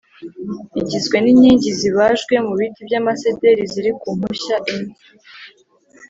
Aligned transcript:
Igizwe 0.81 1.17
n’inkingi 1.19 1.69
zibajwe 1.79 2.35
mu 2.45 2.53
biti 2.59 2.79
by’amasederi 2.87 3.63
ziri 3.71 3.91
ku 4.01 4.07
mpushya 4.17 4.57
enye 4.73 4.95